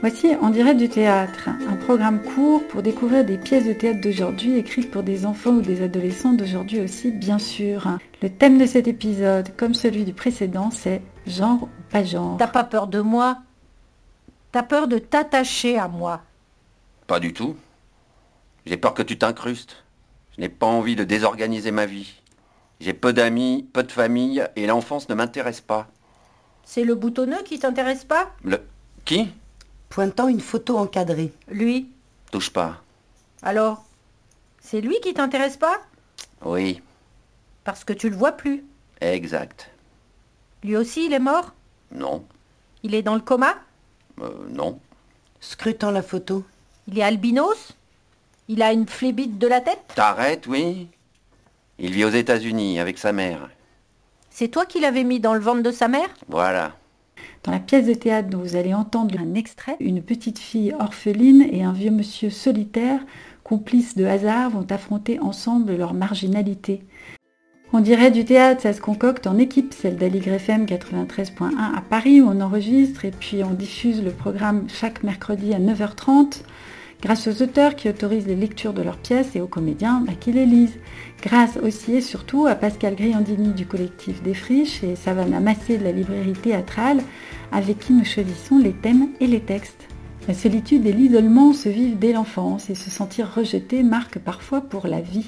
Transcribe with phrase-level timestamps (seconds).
[0.00, 4.56] Voici En direct du théâtre, un programme court pour découvrir des pièces de théâtre d'aujourd'hui
[4.56, 7.98] écrites pour des enfants ou des adolescents d'aujourd'hui aussi, bien sûr.
[8.22, 12.36] Le thème de cet épisode, comme celui du précédent, c'est genre ou pas genre.
[12.38, 13.38] T'as pas peur de moi?
[14.52, 16.22] T'as peur de t'attacher à moi?
[17.06, 17.56] Pas du tout.
[18.66, 19.84] J'ai peur que tu t'incrustes.
[20.34, 22.20] Je n'ai pas envie de désorganiser ma vie.
[22.80, 25.88] J'ai peu d'amis, peu de famille, et l'enfance ne m'intéresse pas.
[26.64, 28.30] C'est le boutonneux qui t'intéresse pas?
[28.42, 28.60] Le...
[29.04, 29.28] Qui?
[29.90, 31.32] Pointant une photo encadrée.
[31.48, 31.90] Lui
[32.30, 32.80] Touche pas.
[33.42, 33.84] Alors
[34.60, 35.80] C'est lui qui t'intéresse pas?
[36.42, 36.80] Oui,
[37.64, 38.64] Parce que tu le vois plus.
[39.00, 39.70] exact.
[40.62, 41.52] Lui aussi, il est mort?
[41.92, 42.24] Non,
[42.82, 43.56] Il est dans le coma?
[44.20, 44.78] Euh, non.
[45.40, 46.44] Scrutant la photo.
[46.86, 47.74] Il est albinos?
[48.48, 49.80] Il a une flébite de la tête?
[49.94, 50.88] T'arrêtes, oui
[51.78, 53.48] Il vit aux États-Unis avec sa mère.
[54.30, 56.08] C'est toi qui l'avais mis dans le ventre de sa mère?
[56.28, 56.76] Voilà.
[57.42, 61.46] Dans la pièce de théâtre dont vous allez entendre un extrait, une petite fille orpheline
[61.50, 63.00] et un vieux monsieur solitaire,
[63.44, 66.82] complices de hasard, vont affronter ensemble leur marginalité.
[67.72, 72.20] On dirait du théâtre, ça se concocte en équipe, celle d'Aligre FM 93.1 à Paris
[72.20, 76.42] où on enregistre et puis on diffuse le programme chaque mercredi à 9h30
[77.02, 80.32] grâce aux auteurs qui autorisent les lectures de leurs pièces et aux comédiens bah, qui
[80.32, 80.78] les lisent.
[81.22, 85.84] Grâce aussi et surtout à Pascal Griandini du collectif Des Friches et Savannah Massé de
[85.84, 87.00] la librairie théâtrale
[87.52, 89.88] avec qui nous choisissons les thèmes et les textes.
[90.28, 94.86] La solitude et l'isolement se vivent dès l'enfance et se sentir rejeté marque parfois pour
[94.86, 95.26] la vie.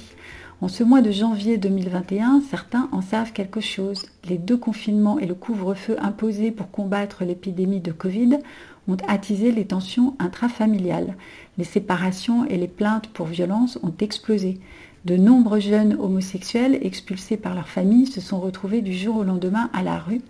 [0.61, 4.07] En ce mois de janvier 2021, certains en savent quelque chose.
[4.29, 8.39] Les deux confinements et le couvre-feu imposés pour combattre l'épidémie de Covid
[8.87, 11.17] ont attisé les tensions intrafamiliales.
[11.59, 14.61] Les séparations et les plaintes pour violence ont explosé.
[15.05, 19.69] De nombreux jeunes homosexuels expulsés par leur famille se sont retrouvés du jour au lendemain
[19.73, 20.21] à la rue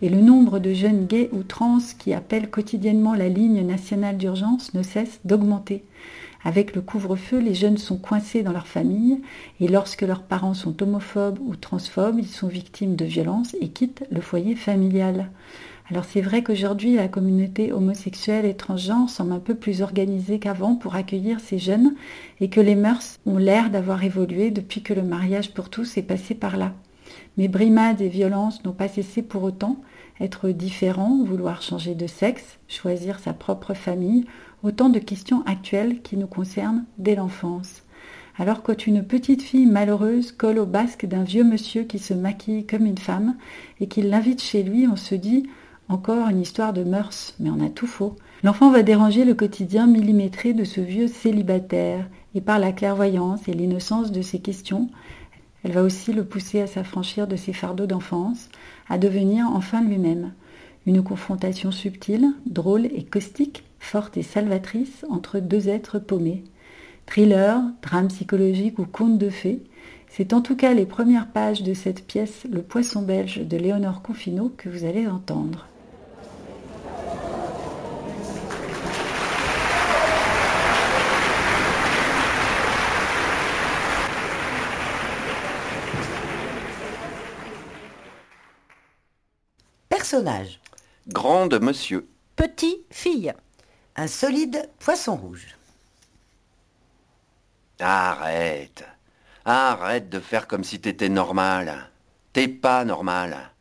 [0.00, 4.72] et le nombre de jeunes gays ou trans qui appellent quotidiennement la ligne nationale d'urgence
[4.72, 5.84] ne cesse d'augmenter.
[6.44, 9.20] Avec le couvre-feu, les jeunes sont coincés dans leur famille
[9.60, 14.04] et lorsque leurs parents sont homophobes ou transphobes, ils sont victimes de violences et quittent
[14.10, 15.28] le foyer familial.
[15.90, 20.76] Alors c'est vrai qu'aujourd'hui la communauté homosexuelle et transgenre semble un peu plus organisée qu'avant
[20.76, 21.94] pour accueillir ces jeunes
[22.40, 26.02] et que les mœurs ont l'air d'avoir évolué depuis que le mariage pour tous est
[26.02, 26.72] passé par là.
[27.36, 29.76] Mais brimades et violences n'ont pas cessé pour autant.
[30.20, 34.24] Être différent, vouloir changer de sexe, choisir sa propre famille,
[34.62, 37.82] autant de questions actuelles qui nous concernent dès l'enfance.
[38.38, 42.66] Alors quand une petite fille malheureuse colle au basque d'un vieux monsieur qui se maquille
[42.66, 43.36] comme une femme
[43.80, 45.44] et qu'il l'invite chez lui, on se dit
[45.92, 48.16] encore une histoire de mœurs, mais on a tout faux.
[48.42, 53.52] L'enfant va déranger le quotidien millimétré de ce vieux célibataire, et par la clairvoyance et
[53.52, 54.88] l'innocence de ses questions,
[55.64, 58.48] elle va aussi le pousser à s'affranchir de ses fardeaux d'enfance,
[58.88, 60.32] à devenir enfin lui-même.
[60.86, 66.42] Une confrontation subtile, drôle et caustique, forte et salvatrice entre deux êtres paumés.
[67.06, 69.62] Thriller, drame psychologique ou conte de fées,
[70.08, 74.02] c'est en tout cas les premières pages de cette pièce Le Poisson belge de Léonore
[74.02, 75.66] Confineau que vous allez entendre.
[90.02, 90.58] Personnage.
[91.06, 92.08] Grande monsieur.
[92.34, 93.32] Petit fille.
[93.94, 95.56] Un solide poisson rouge.
[97.78, 98.82] Arrête.
[99.44, 101.88] Arrête de faire comme si t'étais normal.
[102.32, 103.52] T'es pas normal.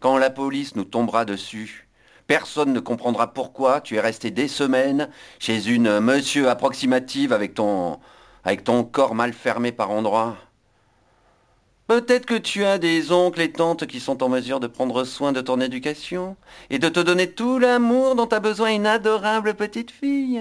[0.00, 1.86] Quand la police nous tombera dessus,
[2.26, 5.08] personne ne comprendra pourquoi tu es resté des semaines
[5.38, 8.00] chez une monsieur approximative avec ton
[8.42, 10.36] avec ton corps mal fermé par endroits.
[11.90, 15.32] Peut-être que tu as des oncles et tantes qui sont en mesure de prendre soin
[15.32, 16.36] de ton éducation
[16.70, 20.40] et de te donner tout l'amour dont a besoin une adorable petite fille.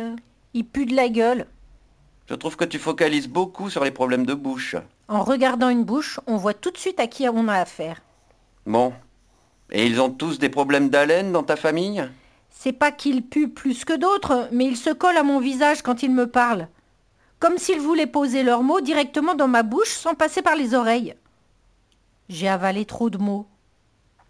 [0.54, 1.48] Il pue de la gueule.
[2.30, 4.76] Je trouve que tu focalises beaucoup sur les problèmes de bouche.
[5.08, 8.00] En regardant une bouche, on voit tout de suite à qui on a affaire.
[8.68, 8.94] Bon.
[9.72, 12.08] Et ils ont tous des problèmes d'haleine dans ta famille?
[12.52, 16.04] C'est pas qu'il pue plus que d'autres, mais ils se collent à mon visage quand
[16.04, 16.68] ils me parlent.
[17.40, 21.16] Comme s'ils voulaient poser leurs mots directement dans ma bouche sans passer par les oreilles.
[22.30, 23.48] J'ai avalé trop de mots.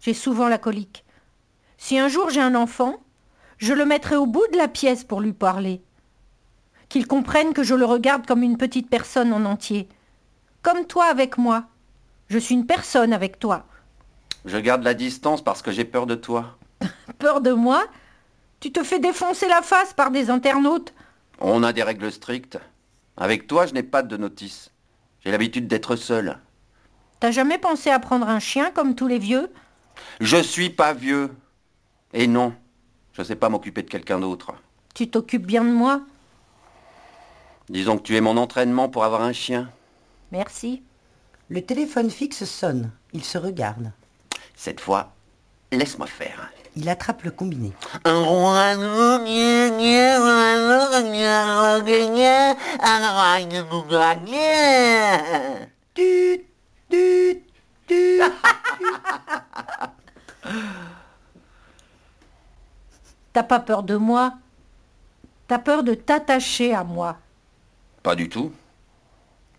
[0.00, 1.04] J'ai souvent la colique.
[1.76, 2.96] Si un jour j'ai un enfant,
[3.58, 5.82] je le mettrai au bout de la pièce pour lui parler.
[6.88, 9.86] Qu'il comprenne que je le regarde comme une petite personne en entier.
[10.62, 11.66] Comme toi avec moi.
[12.28, 13.66] Je suis une personne avec toi.
[14.46, 16.56] Je garde la distance parce que j'ai peur de toi.
[17.18, 17.84] Peur de moi?
[18.60, 20.94] Tu te fais défoncer la face par des internautes.
[21.38, 22.58] On a des règles strictes.
[23.18, 24.70] Avec toi, je n'ai pas de notice.
[25.22, 26.38] J'ai l'habitude d'être seul.
[27.20, 29.52] T'as jamais pensé à prendre un chien comme tous les vieux
[30.20, 31.30] Je suis pas vieux.
[32.14, 32.54] Et non,
[33.12, 34.54] je sais pas m'occuper de quelqu'un d'autre.
[34.94, 36.00] Tu t'occupes bien de moi
[37.68, 39.70] Disons que tu es mon entraînement pour avoir un chien.
[40.32, 40.82] Merci.
[41.50, 42.90] Le téléphone fixe sonne.
[43.12, 43.92] Il se regarde.
[44.56, 45.12] Cette fois,
[45.72, 46.50] laisse-moi faire.
[46.74, 47.72] Il attrape le combiné.
[48.04, 48.74] Un roi
[56.90, 57.44] Tut,
[57.86, 58.22] tut, tut.
[63.32, 64.34] T'as pas peur de moi?
[65.46, 67.18] T'as peur de t'attacher à moi?
[68.02, 68.52] Pas du tout.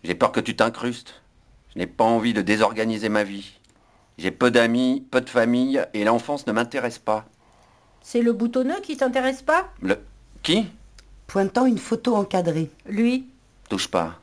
[0.04, 1.22] J'ai peur que tu t'incrustes.
[1.72, 3.58] Je n'ai pas envie de désorganiser ma vie.
[4.18, 7.24] J'ai peu d'amis, peu de famille, et l'enfance ne m'intéresse pas.
[8.02, 9.72] C'est le boutonneux qui t'intéresse pas?
[9.80, 9.98] Le...
[10.42, 10.66] Qui?
[11.26, 12.70] Pointant une photo encadrée.
[12.84, 13.26] Lui?
[13.70, 14.18] Touche pas.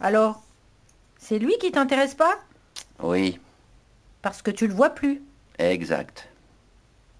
[0.00, 0.42] Alors?
[1.24, 2.36] C'est lui qui t'intéresse pas?
[3.00, 3.38] Oui,
[4.22, 5.22] Parce que tu le vois plus.
[5.58, 6.28] exact.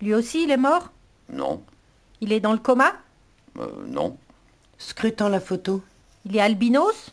[0.00, 0.90] Lui aussi, il est mort?
[1.32, 1.62] Non,
[2.20, 2.92] Il est dans le coma?
[3.58, 4.16] Euh, non.
[4.78, 5.82] Scrutant la photo.
[6.24, 7.10] Il est albinos?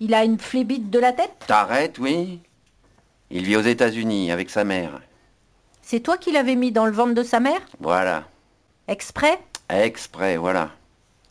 [0.00, 1.44] Il a une flébite de la tête?
[1.46, 2.40] T'arrêtes, oui
[3.30, 5.00] Il vit aux États-Unis avec sa mère.
[5.82, 7.60] C'est toi qui l'avais mis dans le ventre de sa mère?
[7.80, 8.24] Voilà.
[8.88, 9.38] Exprès?
[9.68, 10.70] Exprès, voilà.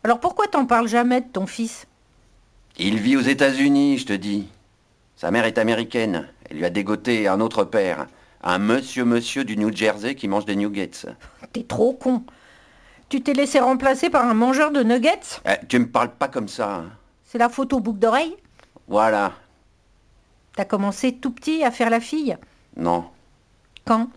[0.03, 1.87] Alors pourquoi t'en parles jamais de ton fils?
[2.77, 4.47] Il vit aux États-Unis, je te dis.
[5.15, 6.27] Sa mère est américaine.
[6.49, 8.07] Elle lui a dégoté un autre père.
[8.43, 10.91] Un monsieur monsieur du New Jersey qui mange des nuggets.
[11.53, 12.23] T'es trop con.
[13.09, 15.39] Tu t'es laissé remplacer par un mangeur de nuggets?
[15.47, 16.75] Eh, tu me parles pas comme ça.
[16.75, 16.91] hein.
[17.23, 18.35] C'est la photo boucle d'oreille
[18.87, 19.33] Voilà.
[20.55, 22.37] T'as commencé tout petit à faire la fille?
[22.77, 23.05] Non.
[23.85, 24.09] Quand?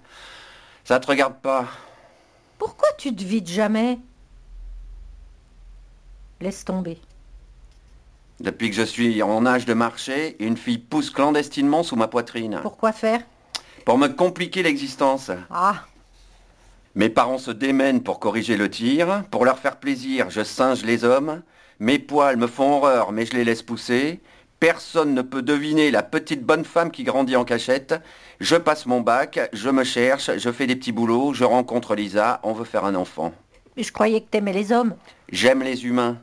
[0.85, 1.67] Ça te regarde pas.
[2.59, 3.99] Pourquoi tu te vides jamais?
[6.41, 7.01] Laisse tomber.
[8.41, 12.61] Depuis que je suis en âge de marcher, une fille pousse clandestinement sous ma poitrine.
[12.63, 13.21] Pourquoi faire?
[13.85, 15.31] Pour me compliquer l'existence.
[15.51, 15.85] Ah,
[16.95, 19.25] Mes parents se démènent pour corriger le tir.
[19.31, 21.43] Pour leur faire plaisir, je singe les hommes.
[21.81, 24.21] Mes poils me font horreur, mais je les laisse pousser.
[24.61, 27.95] Personne ne peut deviner la petite bonne femme qui grandit en cachette.
[28.41, 32.41] Je passe mon bac, je me cherche, je fais des petits boulots, je rencontre Lisa,
[32.43, 33.33] on veut faire un enfant.
[33.77, 34.97] mais je croyais que t'aimais les hommes.
[35.31, 36.19] J'aime les humains.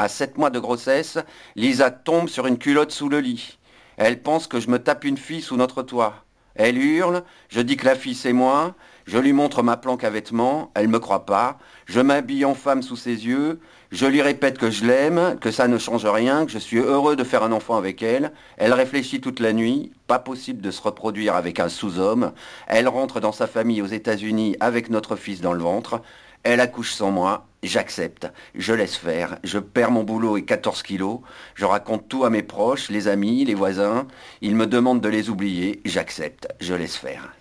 [0.00, 1.18] À sept mois de grossesse,
[1.56, 3.58] Lisa tombe sur une culotte sous le lit.
[3.98, 6.24] Elle pense que je me tape une fille sous notre toit.
[6.54, 8.74] Elle hurle, je dis que la fille c'est moi,
[9.04, 12.80] je lui montre ma planque à vêtements, elle me croit pas, je m'habille en femme
[12.80, 13.60] sous ses yeux,
[13.90, 17.14] je lui répète que je l'aime, que ça ne change rien, que je suis heureux
[17.14, 20.80] de faire un enfant avec elle, elle réfléchit toute la nuit, pas possible de se
[20.80, 22.32] reproduire avec un sous-homme,
[22.68, 26.00] elle rentre dans sa famille aux États-Unis avec notre fils dans le ventre,
[26.42, 31.20] elle accouche sans moi, j'accepte, je laisse faire, je perds mon boulot et 14 kilos,
[31.54, 34.06] je raconte tout à mes proches, les amis, les voisins,
[34.40, 37.32] ils me demandent de les oublier, j'accepte, je laisse faire.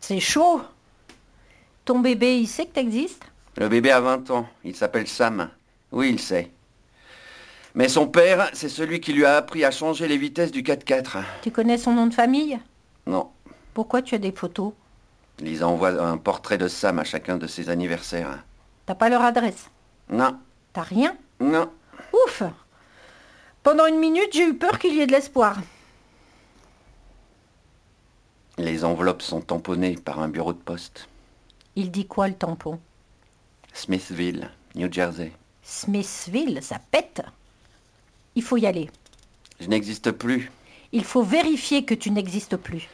[0.00, 0.60] C'est chaud.
[1.84, 3.24] Ton bébé, il sait que t'existes?
[3.56, 5.50] Le bébé a 20 ans, il s'appelle Sam.
[5.92, 6.50] Oui, il sait.
[7.74, 11.18] Mais son père, c'est celui qui lui a appris à changer les vitesses du 4x4.
[11.42, 12.58] Tu connais son nom de famille?
[13.06, 13.30] Non,
[13.74, 14.72] Pourquoi tu as des photos?
[15.40, 18.44] Lisa envoie un portrait de Sam à chacun de ses anniversaires.
[18.86, 19.70] T'as pas leur adresse?
[20.10, 20.38] Non,
[20.72, 21.16] T'as rien?
[21.40, 21.70] Non.
[22.12, 22.42] Ouf
[23.62, 25.58] Pendant une minute, j'ai eu peur qu'il y ait de l'espoir.
[28.58, 31.08] Les enveloppes sont tamponnées par un bureau de poste.
[31.76, 32.78] Il dit quoi le tampon?
[33.72, 35.32] Smithville, New Jersey.
[35.62, 37.22] Smithville, ça pète.
[38.34, 38.90] Il faut y aller.
[39.60, 40.50] Je n'existe plus.
[40.92, 42.88] Il faut vérifier que tu n'existes plus.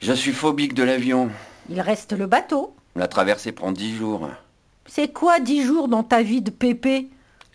[0.00, 1.30] Je suis phobique de l'avion.
[1.70, 2.74] Il reste le bateau.
[2.94, 4.28] La traversée prend dix jours.
[4.86, 7.08] C'est quoi dix jours dans ta vie de pépé?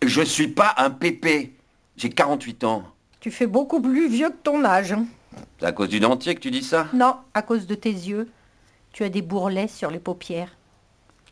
[0.03, 1.53] Je suis pas un pépé.
[1.97, 2.83] J'ai 48 ans.
[3.19, 4.91] Tu fais beaucoup plus vieux que ton âge.
[4.93, 5.05] hein.
[5.59, 6.87] C'est à cause du dentier que tu dis ça?
[6.93, 8.29] Non, à cause de tes yeux.
[8.91, 10.49] Tu as des bourrelets sur les paupières.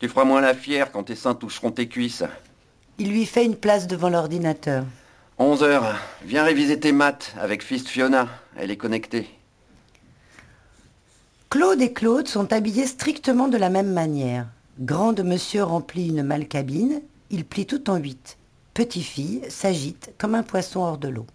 [0.00, 2.24] Tu feras moins la fière quand tes seins toucheront tes cuisses.
[2.98, 4.84] Il lui fait une place devant l'ordinateur.
[5.38, 5.96] 11 heures.
[6.24, 8.28] Viens réviser tes maths avec Fist Fiona.
[8.56, 9.28] Elle est connectée.
[11.50, 14.46] Claude et Claude sont habillés strictement de la même manière.
[14.78, 18.38] Grande monsieur remplit une malcabine, il plie tout en huit.
[18.72, 21.26] Petite fille s'agite comme un poisson hors de l'eau.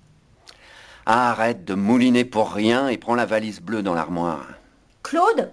[1.05, 4.47] Arrête de mouliner pour rien et prends la valise bleue dans l'armoire.
[5.03, 5.51] Claude,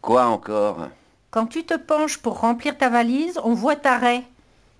[0.00, 0.88] Quoi encore?
[1.32, 4.22] Quand tu te penches pour remplir ta valise, on voit ta raie.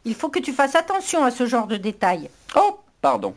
[0.04, 2.30] Il faut que tu fasses attention à ce genre de détails.
[2.54, 3.34] Oh, pardon.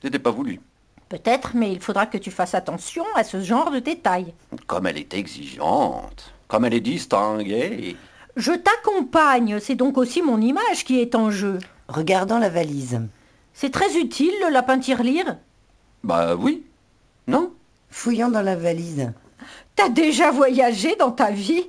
[0.00, 0.60] C'était pas voulu.
[1.08, 4.34] Peut-être, mais il faudra que tu fasses attention à ce genre de détails.
[4.66, 6.32] Comme elle est exigeante.
[6.48, 7.96] Comme elle est distinguée.
[8.36, 11.58] Je t'accompagne, c'est donc aussi mon image qui est en jeu.
[11.88, 13.00] Regardant la valise.
[13.54, 15.38] C'est très utile, le lapin tirelire.
[16.04, 16.64] Bah oui.
[17.26, 17.52] Non?
[17.90, 19.10] Fouillant dans la valise.
[19.74, 21.66] T'as déjà voyagé dans ta vie?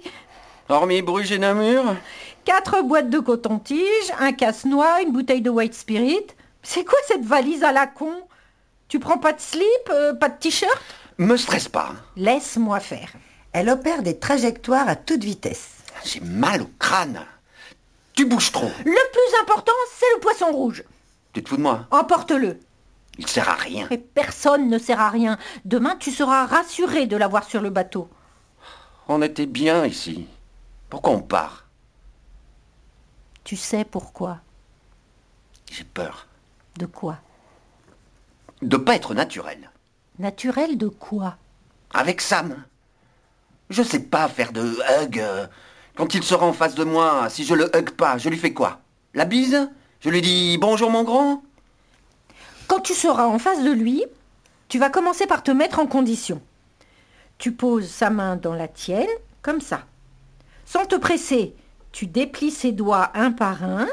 [0.67, 1.95] Hormis Bruges et Namur?
[2.45, 6.27] Quatre boîtes de coton-tige, un casse-noix, une bouteille de white spirit.
[6.61, 8.11] C'est quoi cette valise à la con?
[8.89, 10.81] Tu prends pas de slip, euh, pas de t-shirt?
[11.19, 11.93] Me stresse pas.
[12.15, 13.13] Laisse-moi faire.
[13.53, 15.69] Elle opère des trajectoires à toute vitesse.
[16.03, 17.23] J'ai mal au crâne.
[18.13, 18.71] Tu bouges trop.
[18.83, 20.83] Le plus important, c'est le poisson rouge.
[21.33, 21.85] Tu te fous de moi?
[21.91, 22.59] Emporte-le.
[23.19, 23.87] Il sert à rien.
[23.91, 25.37] Et personne ne sert à rien.
[25.65, 28.09] Demain, tu seras rassuré de l'avoir sur le bateau.
[29.07, 30.25] On était bien ici.
[30.89, 31.65] Pourquoi on part?
[33.43, 34.39] Tu sais pourquoi?
[35.71, 36.27] J'ai peur.
[36.77, 37.17] De quoi?
[38.61, 39.69] De pas être naturel.
[40.19, 41.37] Naturel de quoi?
[41.93, 42.63] Avec Sam.
[43.69, 45.19] Je sais pas faire de hug.
[45.19, 45.47] euh,
[45.95, 48.53] Quand il sera en face de moi, si je le hug pas, je lui fais
[48.53, 48.81] quoi?
[49.13, 49.69] La bise?
[50.01, 51.43] Je lui dis bonjour mon grand?
[52.67, 54.03] Quand tu seras en face de lui,
[54.67, 56.41] tu vas commencer par te mettre en condition.
[57.37, 59.07] Tu poses sa main dans la tienne,
[59.41, 59.85] comme ça.
[60.65, 61.55] Sans te presser,
[61.91, 63.87] tu déplies ses doigts un par un,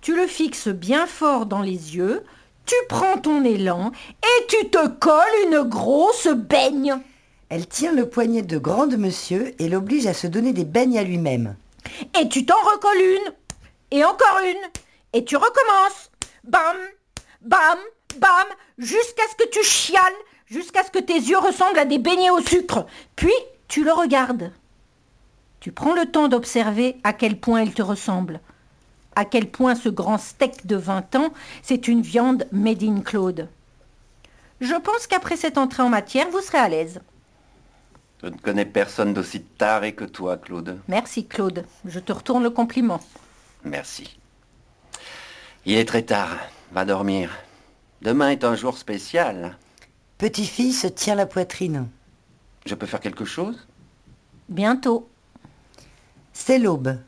[0.00, 2.22] tu le fixes bien fort dans les yeux,
[2.68, 6.98] tu prends ton élan et tu te colles une grosse baigne.
[7.48, 11.02] Elle tient le poignet de grande monsieur et l'oblige à se donner des beignes à
[11.02, 11.56] lui-même.
[12.20, 13.32] Et tu t'en recolles une.
[13.90, 14.70] Et encore une.
[15.14, 16.10] Et tu recommences.
[16.44, 16.76] Bam,
[17.40, 17.78] bam,
[18.18, 18.46] bam,
[18.76, 20.02] jusqu'à ce que tu chiales,
[20.46, 22.84] jusqu'à ce que tes yeux ressemblent à des beignets au sucre.
[23.16, 23.32] Puis
[23.66, 24.52] tu le regardes.
[25.60, 28.40] Tu prends le temps d'observer à quel point il te ressemble.
[29.18, 33.48] À quel point ce grand steak de 20 ans, c'est une viande made in Claude.
[34.60, 37.00] Je pense qu'après cette entrée en matière, vous serez à l'aise.
[38.22, 40.78] Je ne connais personne d'aussi taré que toi, Claude.
[40.86, 43.00] Merci Claude, je te retourne le compliment.
[43.64, 44.20] Merci.
[45.66, 46.38] Il est très tard.
[46.70, 47.36] Va dormir.
[48.02, 49.58] Demain est un jour spécial.
[50.18, 51.88] Petit-fille se tient la poitrine.
[52.66, 53.66] Je peux faire quelque chose?
[54.48, 55.08] Bientôt.
[56.32, 56.98] C'est l'aube.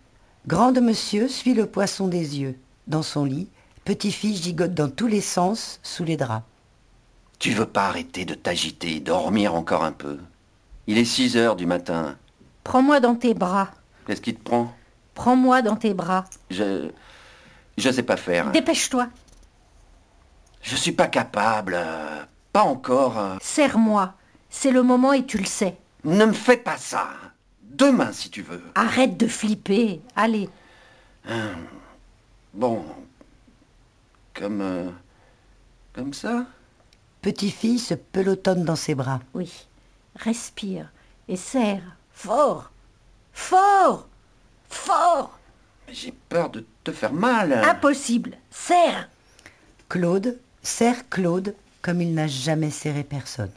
[0.50, 2.59] Grande monsieur suit le poisson des yeux.
[2.88, 3.49] Dans son lit,
[3.85, 6.42] petit-fille gigote dans tous les sens sous les draps.
[7.38, 10.19] Tu veux pas arrêter de t'agiter et dormir encore un peu?
[10.88, 12.16] Il est 6 heures du matin.
[12.64, 13.69] Prends-moi dans tes bras.
[14.09, 14.75] Qu'est-ce qui te prend?
[15.14, 16.25] Prends-moi dans tes bras.
[16.50, 16.90] Je.
[17.78, 18.50] Je sais pas faire.
[18.50, 19.07] Dépêche-toi.
[20.62, 21.75] Je suis pas capable.
[21.76, 23.19] euh, Pas encore.
[23.21, 23.37] euh.
[23.40, 24.14] Serre-moi.
[24.50, 25.76] C'est le moment et tu le sais.
[26.02, 27.07] Ne me fais pas ça.
[27.71, 28.62] Demain, si tu veux.
[28.75, 30.00] Arrête de flipper.
[30.17, 30.49] Allez.
[32.55, 32.85] Bon.
[34.35, 34.61] Comme.
[34.61, 34.91] euh,
[35.93, 36.47] Comme ça
[37.23, 39.21] Petit-fille se pelotonne dans ses bras.
[39.35, 39.67] Oui.
[40.17, 40.91] Respire.
[41.29, 41.97] Et serre.
[42.12, 42.71] Fort.
[43.33, 44.09] Fort.
[44.69, 45.39] Fort.
[45.87, 47.53] Mais J'ai peur de te faire mal.
[47.53, 48.37] Impossible.
[48.50, 49.09] Serre.
[49.89, 53.50] Claude serre Claude comme il n'a jamais serré personne.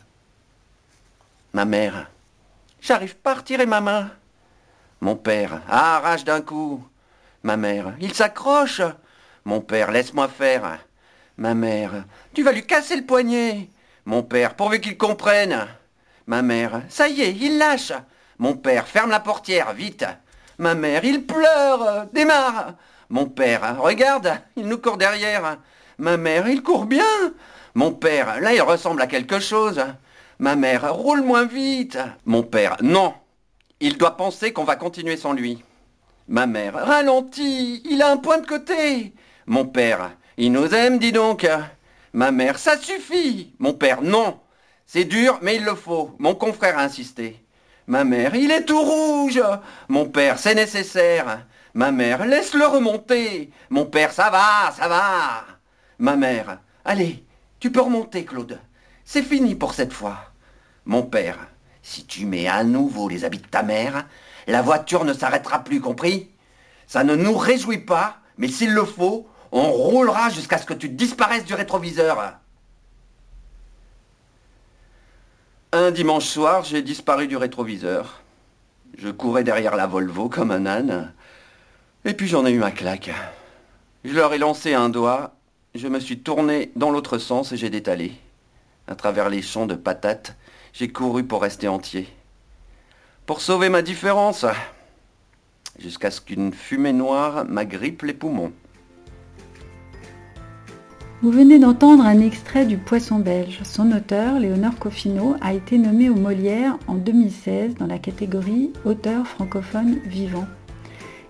[1.54, 2.10] Ma mère.
[2.84, 4.12] J'arrive pas à retirer ma main.
[5.00, 6.86] Mon père arrache d'un coup.
[7.42, 7.94] Ma mère.
[8.02, 8.82] Il s'accroche.
[9.46, 10.80] Mon père, laisse-moi faire.
[11.38, 12.04] Ma mère.
[12.34, 13.70] Tu vas lui casser le poignet.
[14.04, 15.66] Mon père, pourvu qu'il comprenne.
[16.28, 16.82] Ma mère.
[16.90, 17.94] Ça y est, il lâche.
[18.38, 20.06] Mon père, ferme la portière, vite.
[20.58, 22.08] Ma mère, il pleure.
[22.12, 22.74] Démarre.
[23.08, 25.58] Mon père, regarde, il nous court derrière.
[26.00, 27.34] Ma mère, il court bien.
[27.76, 29.82] Mon père, là, il ressemble à quelque chose.
[30.40, 31.98] Ma mère, roule moins vite.
[32.26, 33.14] Mon père, non.
[33.80, 35.64] Il doit penser qu'on va continuer sans lui.
[36.28, 39.14] Ma mère, ralentis, il a un point de côté.
[39.46, 41.48] Mon père, il nous aime, dis donc.
[42.14, 43.54] Ma mère, ça suffit.
[43.60, 44.40] Mon père, non.
[44.86, 46.16] C'est dur, mais il le faut.
[46.20, 47.44] Mon confrère a insisté.
[47.88, 49.42] Ma mère, il est tout rouge.
[49.90, 51.46] Mon père, c'est nécessaire.
[51.74, 53.52] Ma mère, laisse-le remonter.
[53.70, 55.46] Mon père, ça va, ça va.
[56.00, 57.24] Ma mère, allez,
[57.60, 58.60] tu peux remonter, Claude.
[59.06, 60.32] C'est fini pour cette fois.
[60.86, 61.38] Mon père,
[61.82, 64.06] si tu mets à nouveau les habits de ta mère,
[64.48, 66.30] la voiture ne s'arrêtera plus, compris?
[66.88, 70.90] Ça ne nous réjouit pas, mais s'il le faut, on roulera jusqu'à ce que tu
[70.90, 72.40] disparaisses du rétroviseur.
[75.72, 78.22] Un dimanche soir, j'ai disparu du rétroviseur.
[78.98, 81.14] Je courais derrière la Volvo comme un âne,
[82.06, 83.10] et puis j'en ai eu ma claque.
[84.04, 85.36] Je leur ai lancé un doigt,
[85.74, 88.14] je me suis tourné dans l'autre sens et j'ai détalé.
[88.88, 90.36] À travers les champs de patates,
[90.74, 92.08] j'ai couru pour rester entier.
[93.26, 94.46] Pour sauver ma différence,
[95.80, 98.52] jusqu'à ce qu'une fumée noire m'agrippe les poumons.
[101.22, 103.62] Vous venez d'entendre un extrait du Poisson belge.
[103.64, 109.26] Son auteur, Léonore Coffino, a été nommé au Molière en 2016 dans la catégorie Auteur
[109.26, 110.46] francophone vivant.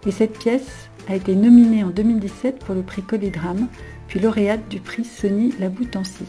[0.07, 3.67] Et cette pièce a été nominée en 2017 pour le prix Collidrame,
[4.07, 6.25] puis lauréate du prix Sony Laboutancy.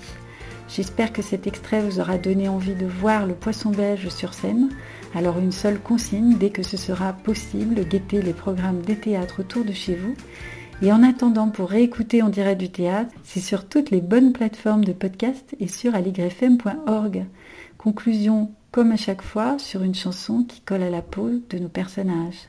[0.68, 4.70] J'espère que cet extrait vous aura donné envie de voir le poisson belge sur scène.
[5.14, 9.64] Alors une seule consigne, dès que ce sera possible, guettez les programmes des théâtres autour
[9.64, 10.14] de chez vous.
[10.82, 14.84] Et en attendant, pour réécouter en direct du théâtre, c'est sur toutes les bonnes plateformes
[14.84, 17.26] de podcast et sur aligrefm.org.
[17.78, 21.68] Conclusion, comme à chaque fois, sur une chanson qui colle à la peau de nos
[21.68, 22.48] personnages.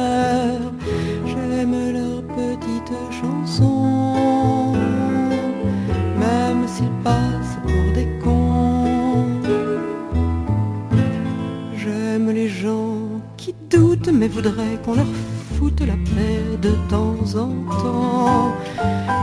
[14.21, 15.07] Mais voudraient qu'on leur
[15.79, 18.53] la paix de temps en temps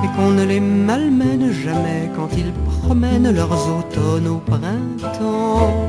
[0.03, 5.89] et qu'on ne les malmène jamais quand ils promènent leurs automnes au printemps.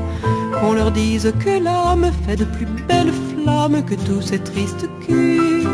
[0.60, 5.66] Qu'on leur dise que l'âme fait de plus belles flammes que tous ces tristes culs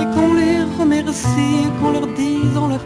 [0.00, 2.84] et qu'on les remercie, qu'on leur dise en leur